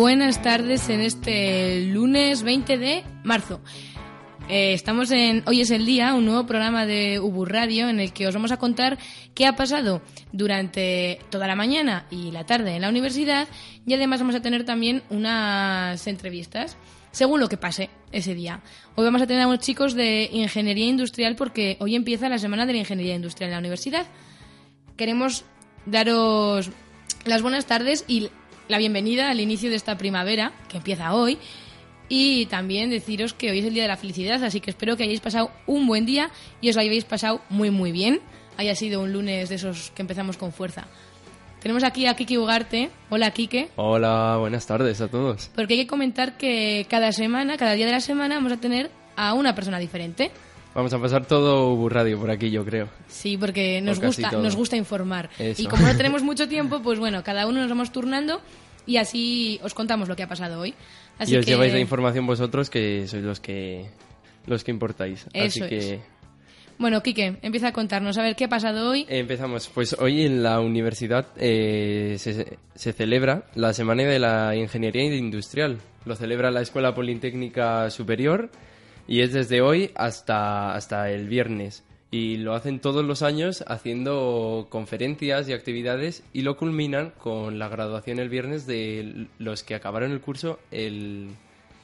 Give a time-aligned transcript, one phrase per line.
[0.00, 3.60] Buenas tardes en este lunes 20 de marzo.
[4.48, 8.14] Eh, estamos en Hoy es el Día, un nuevo programa de Ubu Radio en el
[8.14, 8.96] que os vamos a contar
[9.34, 10.00] qué ha pasado
[10.32, 13.46] durante toda la mañana y la tarde en la universidad
[13.84, 16.78] y además vamos a tener también unas entrevistas
[17.10, 18.62] según lo que pase ese día.
[18.94, 22.64] Hoy vamos a tener a unos chicos de Ingeniería Industrial porque hoy empieza la Semana
[22.64, 24.06] de la Ingeniería Industrial en la universidad.
[24.96, 25.44] Queremos
[25.84, 26.70] daros
[27.26, 28.30] las buenas tardes y
[28.70, 31.38] la bienvenida al inicio de esta primavera que empieza hoy
[32.08, 35.02] y también deciros que hoy es el Día de la Felicidad, así que espero que
[35.02, 38.20] hayáis pasado un buen día y os lo hayáis pasado muy muy bien.
[38.56, 40.86] Haya sido un lunes de esos que empezamos con fuerza.
[41.60, 42.90] Tenemos aquí a Kiki Ugarte.
[43.10, 43.70] Hola, Kike.
[43.76, 45.50] Hola, buenas tardes a todos.
[45.54, 48.90] Porque hay que comentar que cada semana, cada día de la semana, vamos a tener
[49.16, 50.30] a una persona diferente.
[50.74, 52.88] Vamos a pasar todo Ubu Radio por aquí, yo creo.
[53.08, 55.30] Sí, porque nos gusta, nos gusta informar.
[55.38, 58.40] Y como no tenemos mucho tiempo, pues bueno, cada uno nos vamos turnando
[58.86, 60.74] y así os contamos lo que ha pasado hoy
[61.26, 63.86] y os lleváis la información vosotros, que sois los que
[64.46, 65.26] los que importáis.
[65.34, 66.00] Así que...
[66.78, 69.04] Bueno, Quique, empieza a contarnos, a ver qué ha pasado hoy.
[69.06, 69.68] Empezamos.
[69.68, 75.78] Pues hoy en la universidad eh, se, se, celebra la Semana de la Ingeniería Industrial.
[76.06, 78.50] Lo celebra la Escuela Politécnica Superior
[79.10, 84.68] y es desde hoy hasta, hasta el viernes y lo hacen todos los años haciendo
[84.70, 90.12] conferencias y actividades y lo culminan con la graduación el viernes de los que acabaron
[90.12, 91.30] el curso el,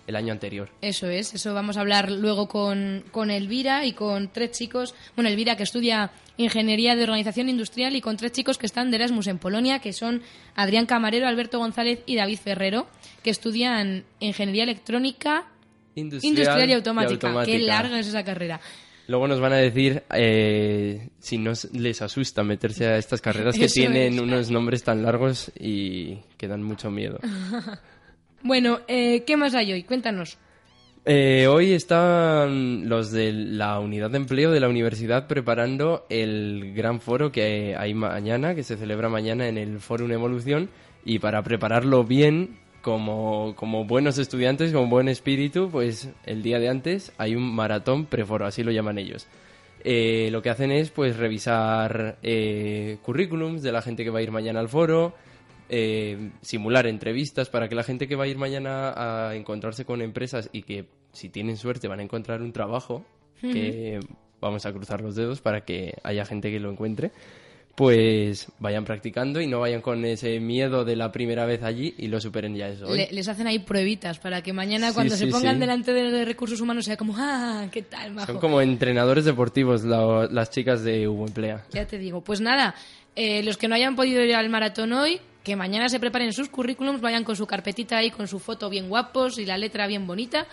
[0.06, 0.68] el año anterior.
[0.82, 5.28] Eso es, eso vamos a hablar luego con, con Elvira y con tres chicos, bueno,
[5.28, 9.26] Elvira que estudia Ingeniería de Organización Industrial y con tres chicos que están de Erasmus
[9.26, 10.22] en Polonia, que son
[10.54, 12.86] Adrián Camarero, Alberto González y David Ferrero,
[13.24, 15.48] que estudian Ingeniería Electrónica
[15.96, 17.44] Industrial, y, automática.
[17.44, 18.60] Qué larga es esa carrera.
[19.08, 23.68] Luego nos van a decir eh, si no les asusta meterse a estas carreras que
[23.68, 27.18] tienen unos nombres tan largos y que dan mucho miedo.
[28.42, 29.84] bueno, eh, ¿qué más hay hoy?
[29.84, 30.38] Cuéntanos.
[31.08, 37.00] Eh, hoy están los de la unidad de empleo de la universidad preparando el gran
[37.00, 40.68] foro que hay mañana, que se celebra mañana en el Fórum Evolución.
[41.04, 46.68] Y para prepararlo bien, como, como buenos estudiantes, con buen espíritu, pues el día de
[46.68, 49.26] antes hay un maratón preforo, así lo llaman ellos.
[49.82, 54.22] Eh, lo que hacen es pues revisar eh, currículums de la gente que va a
[54.22, 55.14] ir mañana al foro,
[55.68, 60.00] eh, simular entrevistas para que la gente que va a ir mañana a encontrarse con
[60.00, 63.04] empresas y que si tienen suerte van a encontrar un trabajo,
[63.40, 63.98] que
[64.40, 67.10] vamos a cruzar los dedos para que haya gente que lo encuentre
[67.76, 72.08] pues vayan practicando y no vayan con ese miedo de la primera vez allí y
[72.08, 72.86] lo superen ya eso.
[72.88, 76.96] les hacen ahí pruebitas para que mañana cuando se pongan delante de, recursos humanos sea
[76.96, 78.32] como, ah, ¿qué tal, majo?
[78.32, 81.66] Son como entrenadores deportivos las chicas de Hugo Emplea.
[81.70, 82.22] Ya te digo.
[82.22, 82.74] Pues nada,
[83.14, 86.48] eh, los que no hayan podido ir al maratón hoy, que mañana se preparen sus
[86.48, 90.06] currículums, vayan con su carpetita ahí, con su foto bien guapos y la letra bien
[90.06, 90.46] bonita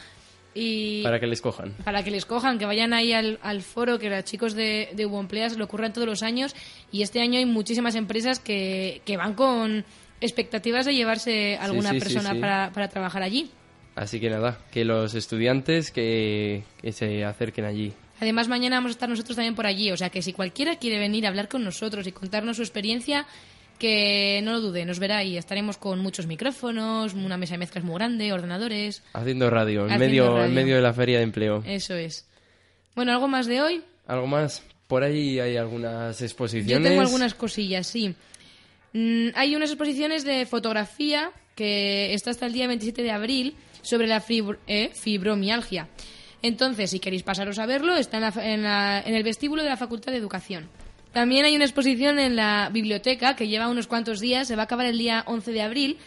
[1.04, 1.74] para que les cojan.
[1.84, 5.50] Para que les cojan, que vayan ahí al, foro, que los chicos de, de Emplea
[5.50, 6.56] se lo ocurran todos los años.
[6.92, 9.86] Y este año hay muchísimas empresas que, van con
[10.22, 13.50] expectativas de llevarse alguna persona Para, para, trabajar allí.
[13.96, 17.94] Así que nada, que los estudiantes que, que se acerquen allí.
[18.20, 19.92] Además, mañana vamos a estar nosotros también por allí.
[19.92, 23.26] O sea que si cualquiera quiere venir a hablar con nosotros y contarnos su experiencia,
[23.78, 27.84] que no lo dude, nos verá y estaremos con muchos micrófonos, una mesa de mezclas
[27.84, 29.04] muy grande, ordenadores.
[29.14, 31.64] Haciendo radio, en, medio, en medio de la feria de empleo.
[31.66, 32.28] Eso es.
[32.96, 33.84] Bueno, ¿algo más de hoy?
[34.08, 34.64] ¿Algo más?
[34.88, 36.84] Por ahí hay algunas exposiciones.
[36.84, 38.16] Yo tengo algunas cosillas, sí.
[38.94, 44.08] Mm, hay unas exposiciones de fotografía que está hasta el día 27 de abril sobre
[44.08, 44.24] la
[44.68, 45.90] eh, fibromialgia.
[46.42, 50.18] Entonces, si queréis pasaros a verlo, está en, en el vestíbulo de la Facultad de
[50.18, 50.70] Educación.
[51.14, 54.66] También hay una exposición en la biblioteca que lleva unos cuantos días, se va a
[54.66, 55.98] acabar el día 11 de abril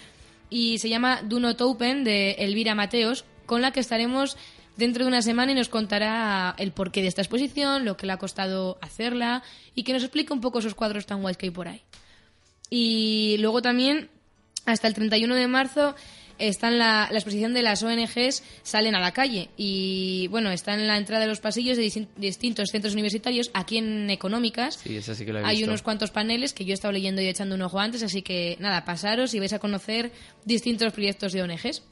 [0.51, 4.37] y se llama Do Not Open de Elvira Mateos, con la que estaremos
[4.77, 8.13] dentro de una semana y nos contará el porqué de esta exposición, lo que le
[8.13, 9.45] ha costado hacerla
[9.77, 11.83] y que nos explique un poco esos cuadros tan guays que hay por ahí.
[12.69, 14.11] Y luego también,
[14.65, 15.95] hasta el 31 de marzo,
[16.39, 20.87] están la, la, exposición de las ONGs salen a la calle y bueno están en
[20.87, 24.81] la entrada de los pasillos de distintos centros universitarios aquí en económicas.
[25.45, 28.23] Hay unos cuantos paneles que yo he estado leyendo y echando un ojo antes así
[28.23, 30.13] que nada pasaros y vais a conocer
[30.45, 31.83] distintos proyectos de ONGs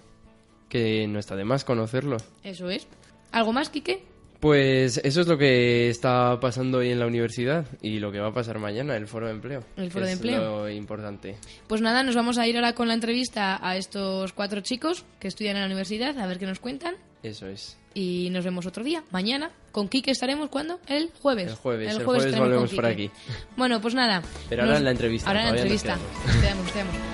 [0.69, 2.17] que no está de más conocerlo.
[2.43, 2.89] Eso es.
[3.31, 7.99] Algo más Quique pues eso es lo que está pasando hoy en la universidad y
[7.99, 9.65] lo que va a pasar mañana, el foro de empleo.
[9.77, 10.41] El foro de empleo.
[10.41, 11.37] Lo importante.
[11.67, 15.29] Pues nada, nos vamos a ir ahora con la entrevista a estos cuatro chicos que
[15.29, 16.97] estudian en la universidad, a ver qué nos cuentan.
[17.23, 17.79] Eso es.
[17.95, 19.51] Y nos vemos otro día, mañana.
[19.73, 20.81] ¿Con Quique estaremos cuándo?
[20.89, 21.49] El jueves.
[21.49, 23.11] El jueves, el, jueves, volvemos por aquí.
[23.57, 24.23] Bueno, pues nada.
[24.49, 25.29] Pero ahora en la entrevista.
[25.29, 25.97] Ahora en la entrevista.
[26.27, 27.14] Nos quedamos, nos quedamos.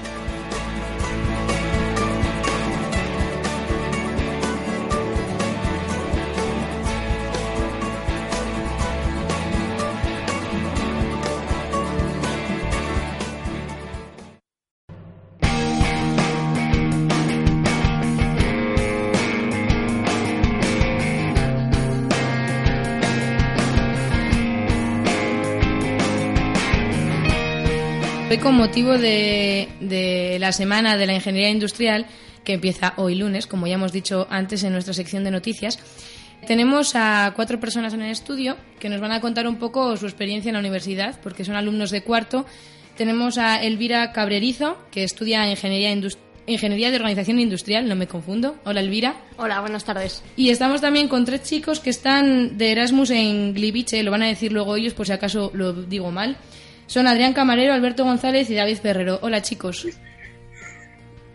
[28.43, 32.07] Con motivo de, de la Semana de la Ingeniería Industrial,
[32.45, 35.79] que empieza hoy lunes, como ya hemos dicho antes en nuestra sección de noticias,
[36.47, 40.07] tenemos a cuatro personas en el estudio que nos van a contar un poco su
[40.07, 42.47] experiencia en la universidad, porque son alumnos de cuarto.
[42.97, 46.17] Tenemos a Elvira Cabrerizo, que estudia Ingeniería, Indus-
[46.47, 48.57] Ingeniería de Organización Industrial, no me confundo.
[48.65, 49.17] Hola Elvira.
[49.37, 50.23] Hola, buenas tardes.
[50.37, 54.27] Y estamos también con tres chicos que están de Erasmus en Gliwice, lo van a
[54.29, 56.37] decir luego ellos por si acaso lo digo mal.
[56.91, 59.21] Son Adrián Camarero, Alberto González y David Ferrero.
[59.23, 59.87] Hola chicos.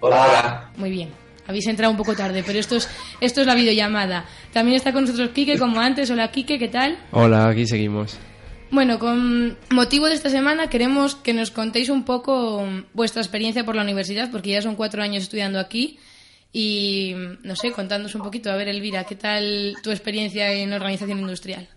[0.02, 0.70] Hola.
[0.76, 1.12] Muy bien.
[1.48, 2.90] Habéis entrado un poco tarde, pero esto es,
[3.22, 4.26] esto es la videollamada.
[4.52, 6.12] También está con nosotros Quique, como antes.
[6.12, 6.98] Hola Quique, ¿qué tal?
[7.12, 8.18] Hola, aquí seguimos.
[8.70, 13.78] Bueno, con motivo de esta semana queremos que nos contéis un poco vuestra experiencia por
[13.78, 16.00] la universidad, porque ya son cuatro años estudiando aquí.
[16.52, 18.52] Y, no sé, contándonos un poquito.
[18.52, 21.70] A ver, Elvira, ¿qué tal tu experiencia en organización industrial?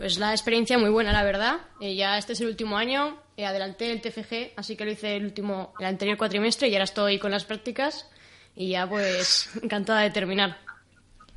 [0.00, 1.58] Pues la experiencia muy buena, la verdad.
[1.78, 5.16] Eh, ya este es el último año, eh, adelanté el TFG, así que lo hice
[5.16, 8.08] el último, el anterior cuatrimestre y ahora estoy con las prácticas
[8.56, 10.56] y ya pues encantada de terminar.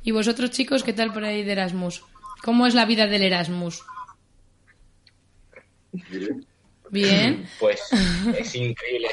[0.02, 2.04] Y vosotros, chicos, ¿qué tal por ahí de Erasmus?
[2.42, 3.82] ¿Cómo es la vida del Erasmus?
[6.88, 7.46] Bien.
[7.60, 7.82] Pues
[8.34, 9.08] es increíble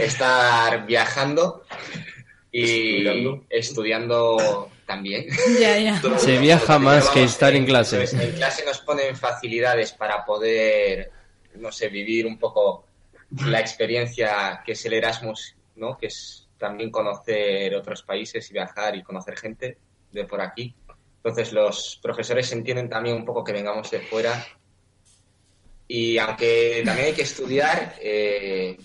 [0.00, 1.64] estar viajando
[2.50, 3.44] y Estudiando.
[3.50, 5.26] estudiando también.
[6.18, 7.98] Se viaja más que estar en clase.
[7.98, 11.12] Pues en clase nos ponen facilidades para poder,
[11.54, 12.86] no sé, vivir un poco
[13.46, 15.96] la experiencia que es el Erasmus, ¿no?
[15.96, 19.78] Que es también conocer otros países y viajar y conocer gente
[20.10, 20.74] de por aquí.
[21.18, 24.44] Entonces los profesores entienden también un poco que vengamos de fuera
[25.86, 28.76] y aunque también hay que estudiar, eh,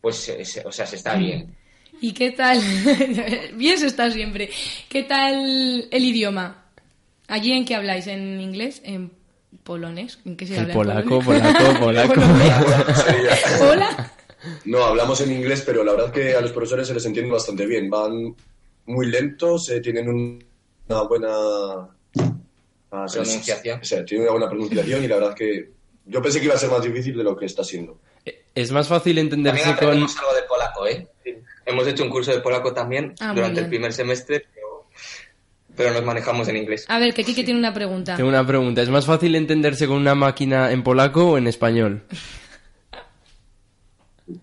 [0.00, 1.56] pues, eh, o sea, se está bien.
[2.00, 2.60] ¿Y qué tal?
[3.54, 4.50] Bien se está siempre.
[4.88, 6.64] ¿Qué tal el idioma?
[7.28, 8.06] ¿Allí en qué habláis?
[8.06, 8.80] ¿En inglés?
[8.84, 9.12] ¿En
[9.64, 10.18] polonés?
[10.24, 10.72] ¿En qué se El habla?
[10.72, 12.14] en polaco, polaco, polaco.
[13.70, 14.12] ¿Hola?
[14.64, 17.66] No, hablamos en inglés, pero la verdad que a los profesores se les entiende bastante
[17.66, 17.90] bien.
[17.90, 18.34] Van
[18.86, 20.44] muy lentos, eh, tienen un-
[20.88, 21.28] una buena
[22.90, 23.80] ah, se- Pronunciación.
[23.80, 25.70] O sea, tienen una buena pronunciación y la verdad que
[26.06, 27.98] yo pensé que iba a ser más difícil de lo que está siendo.
[28.54, 29.90] Es más fácil También entenderse con...
[29.94, 31.06] algo de polaco, ¿eh?
[31.70, 34.86] Hemos hecho un curso de polaco también Ah, durante el primer semestre, pero,
[35.76, 36.84] pero nos manejamos en inglés.
[36.88, 38.16] A ver, que Kike tiene una pregunta.
[38.16, 38.82] Tengo una pregunta.
[38.82, 42.02] ¿Es más fácil entenderse con una máquina en polaco o en español?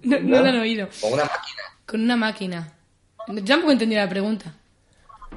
[0.03, 0.89] No, no lo han oído.
[1.00, 1.62] Con una máquina.
[1.85, 2.74] Con una máquina.
[3.29, 4.53] Yo tampoco entendí la pregunta.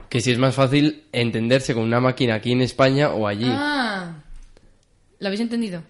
[0.09, 3.47] Que si es más fácil entenderse con una máquina aquí en España o allí.
[3.49, 4.13] Ah.
[5.21, 5.85] ¿Lo habéis entendido?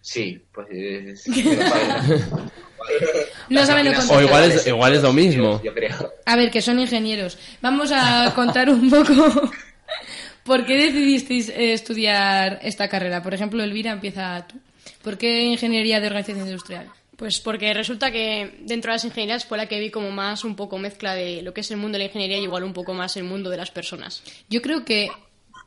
[0.00, 1.24] Sí, pues es...
[3.50, 4.24] No saben lo contrario.
[4.26, 5.60] O igual es- igual es lo mismo.
[5.62, 6.12] Yo creo.
[6.26, 7.36] A ver, que son ingenieros.
[7.60, 9.50] Vamos a contar un poco
[10.44, 13.22] por qué decidisteis eh, estudiar esta carrera.
[13.22, 14.56] Por ejemplo, Elvira, empieza tú.
[15.02, 16.88] ¿Por qué ingeniería de organización industrial?
[17.16, 20.56] Pues porque resulta que dentro de las ingenierías fue la que vi como más un
[20.56, 22.94] poco mezcla de lo que es el mundo de la ingeniería y igual un poco
[22.94, 24.22] más el mundo de las personas.
[24.48, 25.10] Yo creo que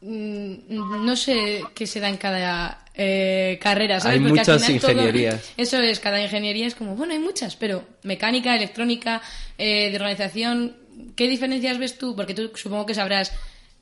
[0.06, 4.18] no sé qué se da en cada eh, carrera, ¿sabes?
[4.20, 5.52] Hay Porque al muchas todo- ingenierías.
[5.58, 9.22] eso es, cada ingeniería es como, bueno, hay muchas, pero mecánica, electrónica,
[9.58, 10.76] eh, de organización,
[11.16, 12.16] ¿qué diferencias ves tú?
[12.16, 13.32] Porque tú supongo que sabrás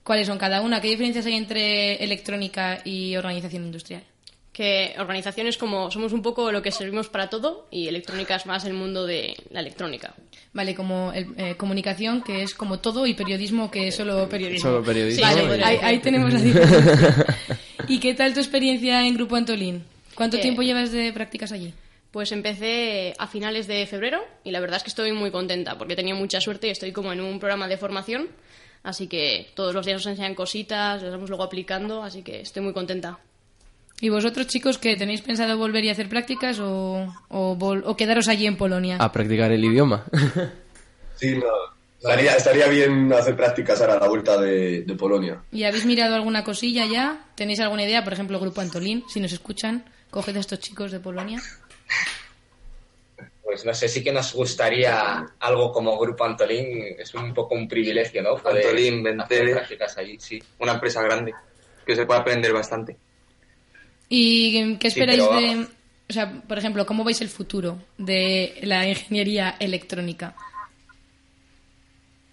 [0.04, 0.80] cuáles son cada una.
[0.82, 4.04] ¿Qué diferencias hay entre electrónica y organización industrial?
[4.52, 8.66] Que organizaciones como somos un poco lo que servimos para todo y electrónica es más
[8.66, 10.14] el mundo de la electrónica.
[10.52, 14.70] Vale, como el- eh, comunicación, que es como todo, y periodismo, que es solo periodismo.
[14.72, 15.16] Solo periodismo.
[15.16, 17.26] Sí, Vale, se podría ahí, ahí tenemos la diferencia.
[17.88, 19.84] ¿Y qué tal tu experiencia en Grupo Antolín?
[20.16, 21.74] ¿Cuánto Eh, tiempo llevas de prácticas allí?
[22.12, 25.96] Pues empecé a finales de febrero y la verdad es que estoy muy contenta porque
[25.96, 28.28] tenía mucha suerte y estoy como en un programa de formación,
[28.84, 32.64] así que todos los días nos enseñan cositas, las vamos luego aplicando, así que estoy
[32.64, 33.18] muy contenta.
[34.02, 38.28] ¿Y vosotros, chicos, que tenéis pensado volver y hacer prácticas o, o, vol- o quedaros
[38.28, 38.98] allí en Polonia?
[39.00, 40.04] A practicar el idioma.
[41.16, 41.46] Sí, no,
[42.00, 45.40] estaría, estaría bien hacer prácticas ahora a la vuelta de, de Polonia.
[45.52, 47.26] ¿Y habéis mirado alguna cosilla ya?
[47.36, 48.04] ¿Tenéis alguna idea?
[48.04, 51.40] Por ejemplo, Grupo Antolín, si nos escuchan, coged a estos chicos de Polonia.
[53.44, 56.96] Pues no sé, sí que nos gustaría algo como Grupo Antolín.
[56.98, 58.38] Es un poco un privilegio, ¿no?
[58.38, 60.42] Poder Antolín, hacer prácticas allí, sí.
[60.58, 61.34] Una empresa grande,
[61.86, 62.98] que se puede aprender bastante.
[64.14, 65.68] ¿Y qué Sí, esperáis pero de...?
[66.10, 70.36] O sea, por ejemplo, ¿cómo veis el futuro de la ingeniería electrónica?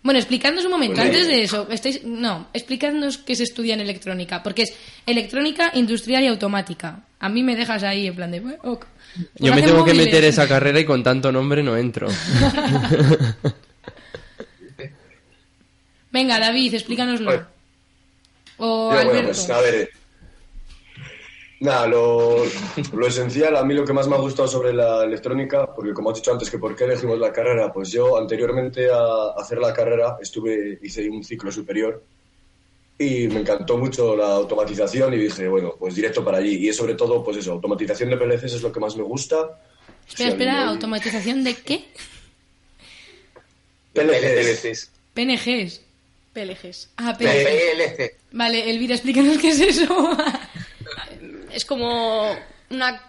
[0.03, 3.81] Bueno, explicadnos un momento, Pues, antes de eso, estáis, no, explicadnos qué se estudia en
[3.81, 4.75] electrónica, porque es
[5.07, 7.05] electrónica industrial y automática.
[7.21, 8.41] A mí me dejas ahí en plan de...
[8.41, 8.87] "Bueno, ok".
[9.37, 12.09] Yo me tengo que meter esa carrera y con tanto nombre no entro.
[16.11, 17.27] Venga, David, explícanoslo.
[17.27, 17.47] Bueno.
[18.59, 19.13] O Yo, Alberto.
[19.13, 19.91] bueno, pues a ver,
[21.61, 22.45] Nada, lo,
[22.93, 26.11] lo esencial, a mí lo que más me ha gustado sobre la electrónica, porque como
[26.11, 29.73] has dicho antes, que por qué elegimos la carrera, pues yo anteriormente a hacer la
[29.73, 32.03] carrera estuve, hice un ciclo superior
[32.97, 36.57] y me encantó mucho la automatización y dije, bueno, pues directo para allí.
[36.57, 39.61] Y es sobre todo, pues eso, automatización de PLCs es lo que más me gusta.
[40.09, 41.85] Espera, espera, ¿automatización de qué?
[43.93, 44.91] PLCs.
[45.15, 45.81] PNGs.
[46.33, 46.91] PLGs.
[46.97, 47.75] Ah, PLC.
[47.75, 48.17] PLC.
[48.33, 49.87] Vale, Elvira, explícanos qué es eso.
[51.59, 52.37] Es como
[52.71, 53.03] una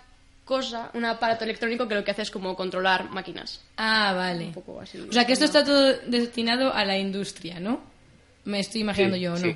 [0.43, 3.61] cosa, un aparato electrónico que lo que hace es como controlar máquinas.
[3.77, 4.45] ah, vale.
[4.45, 4.99] Un poco así.
[4.99, 7.79] O sea, que esto está todo destinado a la industria, ¿no?
[8.45, 9.37] Me estoy imaginando Sí, yo, ¿no?
[9.37, 9.55] sí.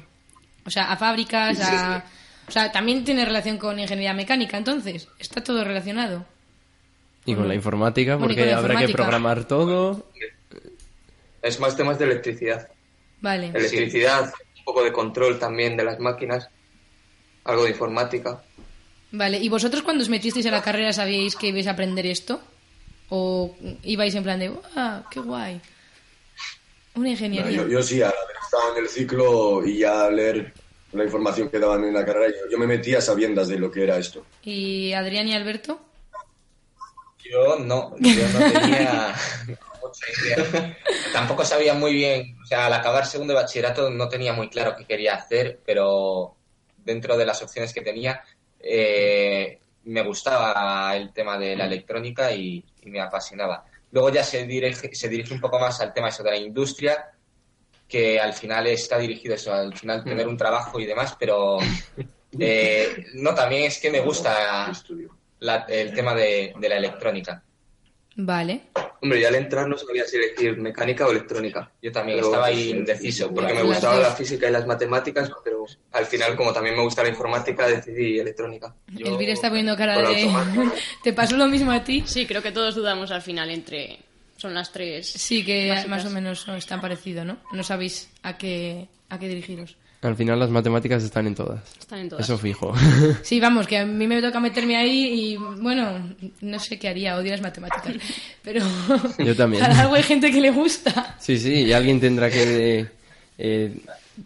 [0.64, 2.06] O sea, a fábricas, a...
[2.48, 5.08] O sea, también tiene relación con ingeniería mecánica, entonces.
[5.18, 6.24] Está todo relacionado.
[7.26, 10.12] Y con la informática, porque la habrá que programar todo.
[11.42, 12.68] Es más temas de electricidad.
[13.22, 13.48] Vale.
[13.48, 16.48] Electricidad, un poco de control también de las máquinas,
[17.44, 18.44] algo de informática.
[19.14, 22.42] Vale, ¿y vosotros cuando os metisteis a la carrera sabíais que ibais a aprender esto?
[23.10, 25.62] ¿O ibais en plan de, ¡ah, qué guay!
[26.96, 27.52] Una No, ingeniería.
[27.52, 30.52] yo, yo sí, al haber estado en el ciclo y ya leer
[30.94, 33.70] la información que daban en la carrera, yo, yo me metía a sabiendas de lo
[33.70, 34.26] que era esto.
[34.44, 35.80] ¿Y Adrián y Alberto?
[37.24, 39.16] Yo no, yo no tenía
[39.82, 40.78] mucha idea.
[41.14, 44.76] Tampoco sabía muy bien, o sea, al acabar segundo de bachillerato no tenía muy claro
[44.76, 46.36] qué quería hacer, pero
[46.78, 48.22] dentro de las opciones que tenía
[48.64, 53.66] eh, me gustaba el tema de la electrónica y, y me apasionaba.
[53.92, 57.12] Luego ya se dirige, se dirige un poco más al tema eso de la industria,
[57.88, 61.60] que al final está dirigido eso, al final tener un trabajo y demás, pero
[62.40, 64.72] eh, no, también es que me gusta
[65.40, 67.44] la- el tema de, de la electrónica.
[68.16, 68.62] Vale.
[69.02, 71.70] Hombre, yo al entrar no sabía si elegir mecánica o electrónica.
[71.82, 75.66] Yo también Pero- estaba ahí indeciso, Porque me gustaba la física y las matemáticas, pero
[75.92, 78.74] al final, como también me gusta la informática, decidí electrónica.
[78.88, 80.30] Yo- Elvira está poniendo cara de...
[81.04, 82.04] ¿Te pasó lo mismo a ti?
[82.06, 84.00] Sí, creo que todos dudamos al final entre...
[84.38, 85.08] Son las tres.
[85.08, 85.90] Sí, que básicas.
[85.90, 87.38] más o menos están parecidos, ¿no?
[87.54, 89.78] No sabéis a qué, a qué dirigiros.
[90.08, 91.62] Al final las matemáticas están en todas.
[91.80, 92.26] Están en todas.
[92.26, 92.74] Eso fijo.
[93.24, 97.16] Sí, vamos, que a mí me toca meterme ahí y, bueno, no sé qué haría,
[97.18, 97.96] odio las matemáticas.
[98.44, 98.66] Pero...
[99.20, 99.64] Yo también.
[99.64, 101.16] Para algo hay gente que le gusta.
[101.20, 102.88] Sí, sí, y alguien tendrá que
[103.38, 103.78] eh,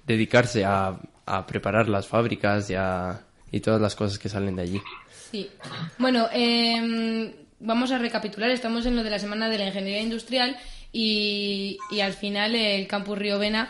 [0.06, 3.20] dedicarse a, a preparar las fábricas y, a-
[3.52, 4.82] y todas las cosas que salen de allí.
[5.32, 5.50] Sí.
[5.98, 8.50] Bueno, eh, vamos a recapitular.
[8.50, 10.58] Estamos en lo de la Semana de la Ingeniería Industrial
[10.92, 13.70] y, y al final el Campus Río Vena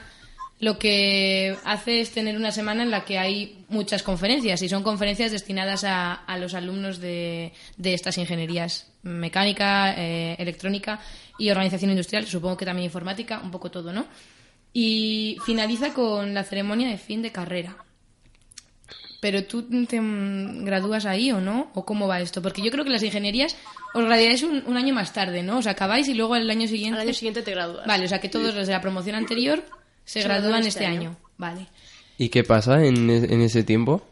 [0.59, 4.81] lo que hace es tener una semana en la que hay muchas conferencias y son
[4.81, 10.99] conferencias destinadas a, a los alumnos de, de estas ingenierías mecánica, eh, electrónica
[11.37, 14.07] y organización industrial, supongo que también informática, un poco todo, ¿no?
[14.73, 17.77] Y finaliza con la ceremonia de fin de carrera.
[19.19, 21.71] Pero tú te gradúas ahí o no?
[21.73, 22.41] ¿O cómo va esto?
[22.41, 23.55] Porque yo creo que las ingenierías
[23.95, 25.57] os graduáis un, un año más tarde, ¿no?
[25.57, 26.99] O sea, acabáis y luego al año siguiente...
[26.99, 27.87] Al año siguiente te gradúas.
[27.87, 29.63] Vale, o sea que todos los de la promoción anterior
[30.07, 31.09] se, Se gradúan este este año.
[31.09, 31.17] año.
[31.37, 31.67] Vale.
[32.17, 34.03] ¿Y qué pasa en, e- en ese tiempo?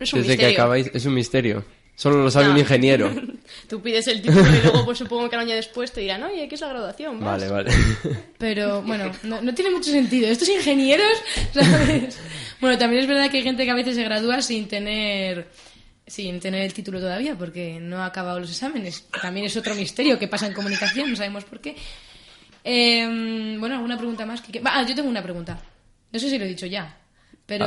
[0.00, 1.64] Es un Desde que acabáis, es un misterio.
[1.94, 2.52] Solo lo sabe No.
[2.52, 3.12] un ingeniero.
[3.68, 6.48] Tú pides el título y luego pues supongo que al año después te dirán, oye,
[6.48, 7.20] ¿qué es la graduación?
[7.20, 7.40] Vas".
[7.40, 7.70] Vale, vale.
[8.38, 10.28] Pero bueno, no, no tiene mucho sentido.
[10.28, 11.06] Estos ingenieros,
[11.52, 12.18] ¿sabes?
[12.60, 15.46] Bueno, también es verdad que hay gente que a veces se gradúa sin tener
[16.06, 19.04] sin tener el título todavía porque no ha acabado los exámenes.
[19.20, 21.76] También es otro misterio que pasa en comunicación, no sabemos por qué.
[22.70, 24.40] Eh, bueno, ¿alguna pregunta más?
[24.42, 25.58] que- Ah, yo tengo una pregunta.
[26.12, 26.96] No sé si lo he dicho ya,
[27.46, 27.64] pero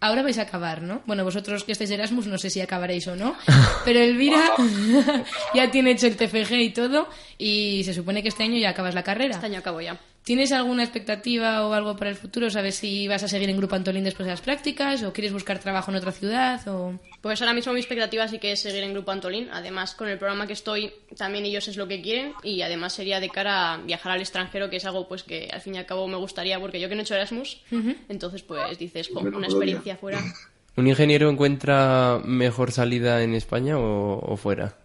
[0.00, 1.02] ahora vais a acabar, ¿no?
[1.06, 3.36] Bueno, vosotros que estáis de Erasmus no sé si acabaréis o no,
[3.84, 4.42] pero Elvira
[5.54, 8.94] ya tiene hecho el TFG y todo y se supone que este año ya acabas
[8.94, 9.34] la carrera.
[9.34, 9.96] Este año acabo ya.
[10.24, 12.48] ¿Tienes alguna expectativa o algo para el futuro?
[12.48, 15.58] ¿Sabes si vas a seguir en Grupo Antolín después de las prácticas o quieres buscar
[15.58, 16.60] trabajo en otra ciudad?
[16.68, 16.96] O...
[17.20, 19.48] Pues ahora mismo mi expectativa sí que es seguir en Grupo Antolín.
[19.52, 22.34] Además, con el programa que estoy, también ellos es lo que quieren.
[22.44, 25.60] Y además sería de cara a viajar al extranjero, que es algo pues que al
[25.60, 27.60] fin y al cabo me gustaría, porque yo que no he hecho Erasmus,
[28.08, 30.22] entonces pues dices, jo, una experiencia fuera.
[30.76, 34.76] ¿Un ingeniero encuentra mejor salida en España o, o fuera?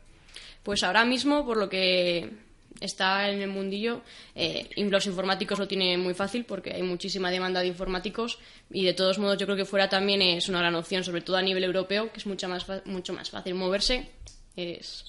[0.64, 2.47] Pues ahora mismo, por lo que
[2.80, 4.02] está en el mundillo,
[4.36, 8.40] eh, los informáticos lo tienen muy fácil porque hay muchísima demanda de informáticos
[8.72, 11.38] y de todos modos yo creo que fuera también es una gran opción, sobre todo
[11.38, 14.10] a nivel europeo, que es mucho más, mucho más fácil moverse.
[14.56, 15.06] Es...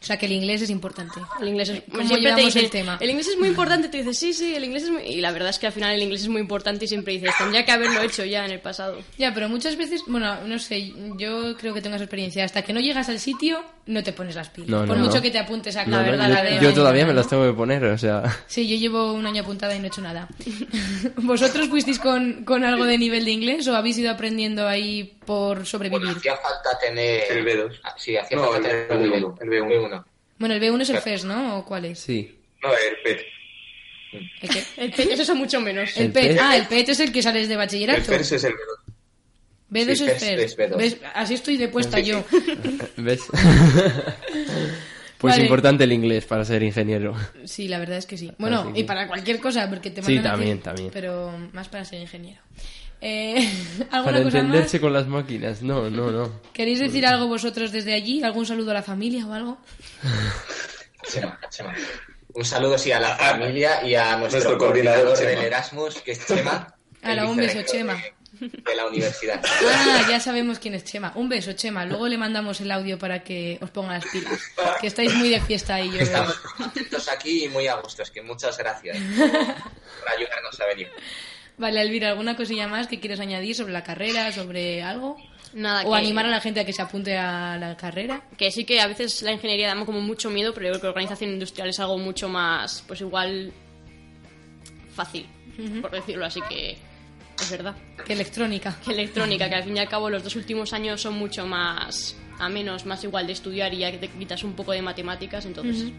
[0.00, 1.20] O sea, que el inglés es importante.
[1.40, 2.98] El inglés es, ¿Cómo siempre te dicen, el tema?
[3.00, 5.02] el inglés es muy importante, tú dices, sí, sí, el inglés es muy...
[5.02, 7.30] Y la verdad es que al final el inglés es muy importante y siempre dices,
[7.36, 9.00] tendría que haberlo hecho ya en el pasado.
[9.18, 12.44] Ya, pero muchas veces, bueno, no sé, yo creo que tengo esa experiencia.
[12.44, 14.68] Hasta que no llegas al sitio, no te pones las pilas.
[14.70, 15.22] No, Por no, mucho no.
[15.22, 17.28] que te apuntes a No, la no, verdad, yo, la de yo todavía me las
[17.28, 18.22] tengo que poner, o sea...
[18.46, 20.28] Sí, yo llevo un año apuntada y no he hecho nada.
[21.16, 25.48] ¿Vosotros fuisteis con, con algo de nivel de inglés o habéis ido aprendiendo ahí por
[25.56, 26.16] Bueno, sobrevivir?
[26.16, 27.24] hacía falta tener...
[27.30, 27.80] El B2.
[27.84, 29.54] Ah, Sí, hacía No, falta el tener un B1, nivel.
[29.54, 30.04] el B1.
[30.38, 31.58] Bueno, el B1 es el FES, ¿no?
[31.58, 31.98] ¿O cuál es?
[31.98, 32.36] Sí.
[32.62, 33.26] No, el PET.
[34.42, 34.64] ¿El qué?
[34.76, 35.96] El PET, eso son mucho menos.
[35.96, 36.28] El El PET.
[36.28, 36.38] PET.
[36.40, 38.02] Ah, el PET es el que sales de El bachillerato.
[38.04, 38.77] FERS es el B2.
[39.70, 40.40] B2 Sí, es FES FES.
[40.40, 40.76] es B2.
[40.76, 40.96] ¿Ves?
[41.14, 42.24] Así estoy de puesta yo.
[42.96, 43.20] ¿Ves?
[45.18, 45.42] pues Vale.
[45.42, 47.14] importante el inglés para ser ingeniero.
[47.44, 48.32] Sí, la verdad es que sí.
[48.38, 50.90] Bueno, que- y para cualquier cosa, porque te Sí, mandan a ti, también, también.
[50.92, 52.40] Pero más para ser ingeniero.
[53.00, 53.36] Eh,
[53.90, 54.80] ¿Alguna Para cosa entenderse más?
[54.82, 55.62] con las máquinas.
[55.62, 56.40] No, no, no.
[56.52, 58.22] ¿Queréis decir algo vosotros desde allí?
[58.22, 59.58] ¿Algún saludo a la familia o algo?
[61.10, 61.74] Chema, Chema.
[62.34, 65.46] Un saludo sí a la familia y a nuestro, Nuestro coordinador, coordinador, del.
[65.46, 66.74] Erasmus, que es Chema.
[67.02, 67.96] Hala, el un beso, Chema.
[68.32, 69.42] De la universidad.
[69.44, 71.12] Ah, ya sabemos quién es Chema.
[71.14, 71.84] Un beso, Chema.
[71.86, 74.40] Luego le mandamos el audio para que os ponga las pilas.
[74.80, 75.98] Que estáis muy de fiesta ahí, yo.
[75.98, 78.02] Estamos contentos aquí y muy a gusto.
[78.02, 80.88] Es que muchas gracias por ayudarnos a venir.
[81.56, 85.16] Vale, Elvira, ¿alguna cosilla más que quieres añadir sobre la carrera, sobre algo?
[85.54, 88.22] Nada, O que- animar a la gente a que se apunte a la carrera.
[88.36, 90.86] Que sí que a veces la ingeniería da como mucho miedo, pero yo creo que
[90.86, 93.52] la organización industrial es algo mucho más, pues igual,
[94.94, 95.26] fácil,
[95.80, 96.76] por decirlo así que
[97.40, 97.74] es verdad.
[98.06, 98.76] Que electrónica.
[98.84, 102.16] Que electrónica, que al fin y al cabo los dos últimos años son mucho más
[102.38, 105.44] a menos, más igual de estudiar y ya que te quitas un poco de matemáticas,
[105.44, 105.92] entonces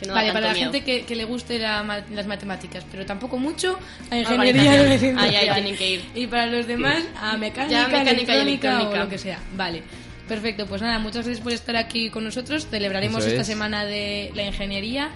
[0.00, 0.72] que no da vale, para tanto la miedo.
[0.72, 3.78] gente que, que le guste la ma- las matemáticas, pero tampoco mucho,
[4.10, 5.10] a ingeniería Organización.
[5.12, 5.18] industrial.
[5.18, 6.04] Ahí, ahí tienen que ir.
[6.14, 9.04] Y para los demás, a mecánica, Ya mecánica y electrónica, o electrónica.
[9.04, 9.38] lo que sea.
[9.56, 9.82] Vale.
[10.26, 12.66] Perfecto, pues nada, muchas gracias por estar aquí con nosotros.
[12.66, 13.46] Celebraremos Eso esta es.
[13.46, 15.10] semana de la ingeniería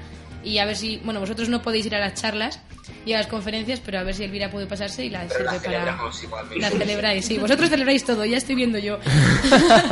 [0.45, 2.61] y a ver si, bueno, vosotros no podéis ir a las charlas
[3.05, 5.53] y a las conferencias, pero a ver si Elvira puede pasarse y la Pero la
[5.53, 5.61] sirve para...
[5.61, 6.61] celebramos igualmente.
[6.61, 7.39] La celebráis, sí.
[7.39, 8.99] Vosotros celebráis todo, ya estoy viendo yo.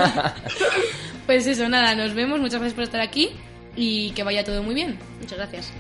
[1.27, 2.41] pues eso, nada, nos vemos.
[2.41, 3.31] Muchas gracias por estar aquí
[3.75, 4.99] y que vaya todo muy bien.
[5.21, 5.73] Muchas gracias.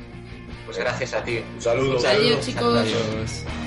[0.65, 1.41] Pues gracias a ti.
[1.55, 1.97] Un saludo.
[1.97, 2.27] Un saludo.
[2.27, 2.79] Adiós, chicos.
[2.79, 3.66] Adiós.